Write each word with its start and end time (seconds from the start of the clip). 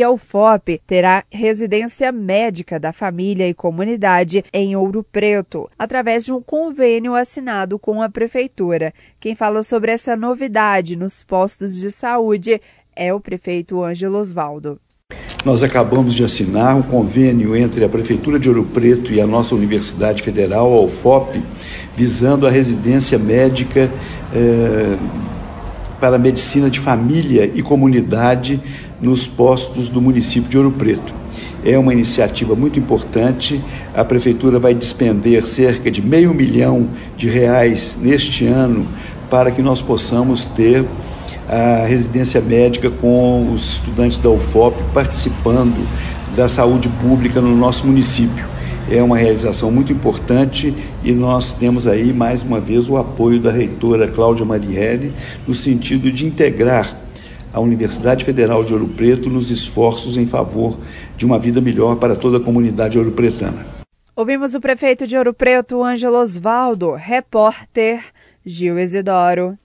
e 0.00 0.02
a 0.02 0.10
UFOP 0.10 0.80
terá 0.86 1.24
residência 1.30 2.10
médica 2.10 2.80
da 2.80 2.90
família 2.90 3.46
e 3.46 3.52
comunidade 3.52 4.42
em 4.50 4.74
Ouro 4.74 5.04
Preto, 5.04 5.68
através 5.78 6.24
de 6.24 6.32
um 6.32 6.40
convênio 6.40 7.14
assinado 7.14 7.78
com 7.78 8.00
a 8.00 8.08
Prefeitura. 8.08 8.94
Quem 9.20 9.34
fala 9.34 9.62
sobre 9.62 9.92
essa 9.92 10.16
novidade 10.16 10.96
nos 10.96 11.22
postos 11.22 11.78
de 11.78 11.90
saúde 11.90 12.62
é 12.96 13.12
o 13.12 13.20
prefeito 13.20 13.84
Ângelo 13.84 14.16
Osvaldo. 14.16 14.80
Nós 15.44 15.62
acabamos 15.62 16.14
de 16.14 16.24
assinar 16.24 16.74
um 16.74 16.82
convênio 16.82 17.54
entre 17.54 17.84
a 17.84 17.88
Prefeitura 17.88 18.38
de 18.38 18.48
Ouro 18.48 18.64
Preto 18.64 19.12
e 19.12 19.20
a 19.20 19.26
nossa 19.26 19.54
Universidade 19.54 20.22
Federal, 20.22 20.72
a 20.72 20.80
UFOP, 20.80 21.42
visando 21.94 22.46
a 22.46 22.50
residência 22.50 23.18
médica 23.18 23.90
eh, 24.34 24.96
para 26.00 26.16
a 26.16 26.18
medicina 26.18 26.70
de 26.70 26.80
família 26.80 27.50
e 27.54 27.62
comunidade 27.62 28.60
nos 29.00 29.26
postos 29.26 29.88
do 29.88 30.00
município 30.00 30.48
de 30.48 30.56
Ouro 30.56 30.72
Preto. 30.72 31.14
É 31.64 31.78
uma 31.78 31.92
iniciativa 31.92 32.54
muito 32.54 32.78
importante. 32.78 33.62
A 33.94 34.04
Prefeitura 34.04 34.58
vai 34.58 34.74
despender 34.74 35.46
cerca 35.46 35.90
de 35.90 36.00
meio 36.00 36.32
milhão 36.32 36.88
de 37.16 37.28
reais 37.28 37.96
neste 38.00 38.46
ano 38.46 38.86
para 39.28 39.50
que 39.50 39.60
nós 39.60 39.82
possamos 39.82 40.44
ter 40.44 40.84
a 41.48 41.84
residência 41.84 42.40
médica 42.40 42.90
com 42.90 43.52
os 43.52 43.74
estudantes 43.74 44.18
da 44.18 44.30
UFOP 44.30 44.76
participando 44.94 45.86
da 46.34 46.48
saúde 46.48 46.88
pública 46.88 47.40
no 47.40 47.54
nosso 47.56 47.86
município. 47.86 48.44
É 48.90 49.00
uma 49.00 49.16
realização 49.16 49.70
muito 49.70 49.92
importante 49.92 50.74
e 51.04 51.12
nós 51.12 51.52
temos 51.52 51.86
aí 51.86 52.12
mais 52.12 52.42
uma 52.42 52.58
vez 52.58 52.88
o 52.88 52.96
apoio 52.96 53.38
da 53.38 53.52
reitora 53.52 54.08
Cláudia 54.08 54.44
Marielli 54.44 55.12
no 55.46 55.54
sentido 55.54 56.10
de 56.10 56.26
integrar 56.26 56.98
a 57.52 57.60
Universidade 57.60 58.24
Federal 58.24 58.64
de 58.64 58.72
Ouro 58.72 58.88
Preto 58.88 59.30
nos 59.30 59.48
esforços 59.48 60.16
em 60.16 60.26
favor 60.26 60.76
de 61.16 61.24
uma 61.24 61.38
vida 61.38 61.60
melhor 61.60 61.98
para 61.98 62.16
toda 62.16 62.38
a 62.38 62.40
comunidade 62.40 62.98
ouropretana. 62.98 63.64
Ouvimos 64.16 64.56
o 64.56 64.60
prefeito 64.60 65.06
de 65.06 65.16
Ouro 65.16 65.32
Preto, 65.32 65.84
Ângelo 65.84 66.16
Osvaldo, 66.16 66.90
repórter 66.90 68.02
Gil 68.44 68.76
Isidoro. 68.76 69.56